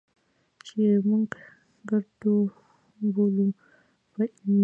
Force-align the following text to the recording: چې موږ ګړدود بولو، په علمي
چې 0.65 0.81
موږ 1.07 1.29
ګړدود 1.89 2.49
بولو، 3.13 3.47
په 4.13 4.21
علمي 4.35 4.59